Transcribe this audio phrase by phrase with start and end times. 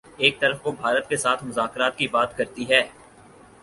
[0.17, 2.81] ایک طرف وہ بھارت کے ساتھ مذاکرات کی بات کرتی ہے۔